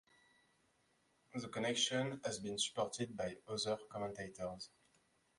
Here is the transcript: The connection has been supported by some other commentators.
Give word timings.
The 1.35 1.47
connection 1.47 2.21
has 2.25 2.39
been 2.39 2.57
supported 2.57 3.15
by 3.15 3.35
some 3.55 3.73
other 3.77 3.83
commentators. 3.87 4.71